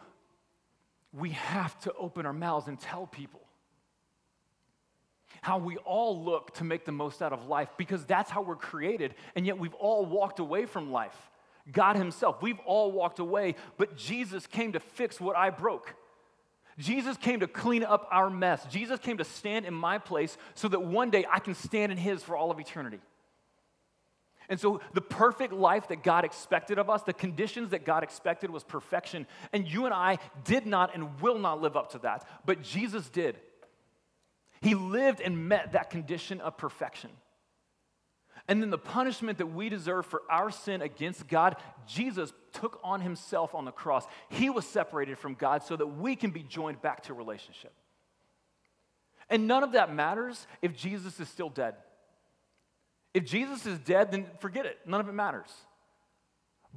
[1.13, 3.41] we have to open our mouths and tell people
[5.43, 8.57] how we all look to make the most out of life because that's how we're
[8.57, 11.16] created, and yet we've all walked away from life.
[11.70, 15.95] God Himself, we've all walked away, but Jesus came to fix what I broke.
[16.78, 18.64] Jesus came to clean up our mess.
[18.70, 21.99] Jesus came to stand in my place so that one day I can stand in
[21.99, 23.01] His for all of eternity.
[24.49, 28.49] And so, the perfect life that God expected of us, the conditions that God expected
[28.51, 29.26] was perfection.
[29.53, 32.26] And you and I did not and will not live up to that.
[32.47, 33.36] But Jesus did.
[34.61, 37.11] He lived and met that condition of perfection.
[38.49, 41.57] And then the punishment that we deserve for our sin against God,
[41.87, 44.07] Jesus took on himself on the cross.
[44.31, 47.73] He was separated from God so that we can be joined back to relationship.
[49.29, 51.75] And none of that matters if Jesus is still dead.
[53.13, 54.79] If Jesus is dead, then forget it.
[54.87, 55.51] None of it matters.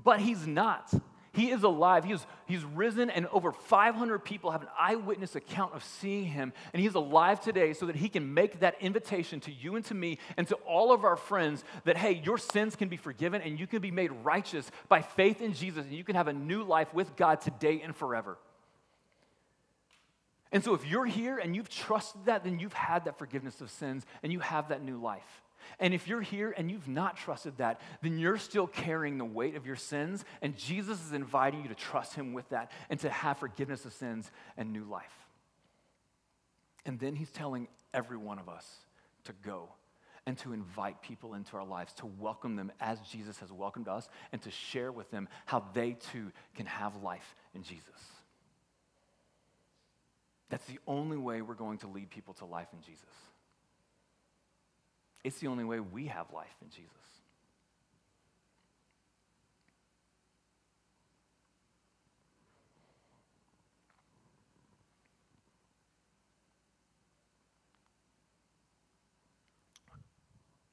[0.04, 0.92] But he's not.
[1.34, 2.04] He is alive.
[2.04, 6.52] He is, he's risen, and over 500 people have an eyewitness account of seeing him.
[6.74, 9.94] And he's alive today so that he can make that invitation to you and to
[9.94, 13.58] me and to all of our friends that, hey, your sins can be forgiven and
[13.58, 16.64] you can be made righteous by faith in Jesus and you can have a new
[16.64, 18.38] life with God today and forever.
[20.52, 23.72] And so if you're here and you've trusted that, then you've had that forgiveness of
[23.72, 25.42] sins and you have that new life.
[25.80, 29.56] And if you're here and you've not trusted that, then you're still carrying the weight
[29.56, 33.10] of your sins, and Jesus is inviting you to trust Him with that and to
[33.10, 35.14] have forgiveness of sins and new life.
[36.86, 38.66] And then He's telling every one of us
[39.26, 39.70] to go
[40.26, 44.08] and to invite people into our lives, to welcome them as Jesus has welcomed us,
[44.32, 47.86] and to share with them how they too can have life in Jesus.
[50.50, 53.06] That's the only way we're going to lead people to life in Jesus.
[55.24, 56.90] It's the only way we have life in Jesus.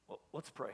[0.07, 0.73] Well, let's pray.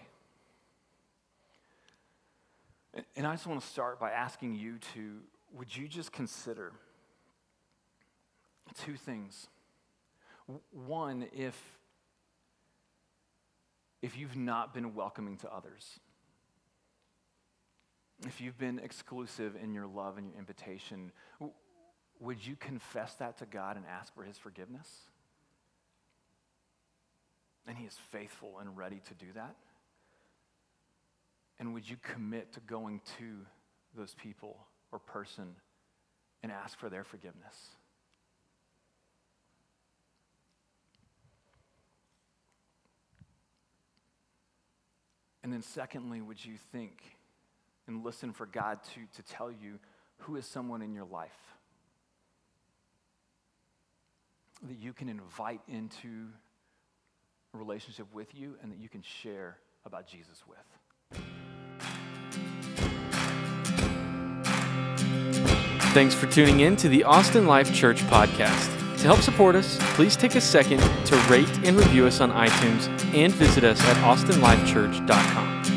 [3.18, 5.20] And I just want to start by asking you to
[5.54, 6.72] would you just consider
[8.84, 9.48] two things?
[10.72, 11.56] One, if
[14.06, 15.99] if you've not been welcoming to others,
[18.28, 21.12] if you've been exclusive in your love and your invitation,
[22.20, 24.88] would you confess that to God and ask for His forgiveness?
[27.68, 29.56] And He is faithful and ready to do that.
[31.58, 33.38] And would you commit to going to
[33.97, 35.56] those people or person
[36.43, 37.70] and ask for their forgiveness?
[45.46, 47.04] And then, secondly, would you think
[47.86, 49.78] and listen for God to, to tell you
[50.22, 51.30] who is someone in your life
[54.68, 56.30] that you can invite into
[57.54, 60.58] a relationship with you and that you can share about Jesus with?
[65.93, 68.75] Thanks for tuning in to the Austin Life Church podcast.
[68.98, 72.88] To help support us, please take a second to rate and review us on iTunes
[73.14, 75.75] and visit us at austinlifechurch.com.